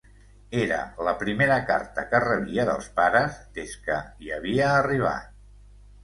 Era 0.59 0.77
la 1.07 1.11
primera 1.23 1.57
carta 1.67 2.05
que 2.13 2.21
rebia 2.23 2.65
dels 2.69 2.87
pares 2.99 3.37
des 3.59 3.75
que 3.83 3.99
hi 4.25 4.33
havia 4.39 4.71
arribat. 4.79 5.29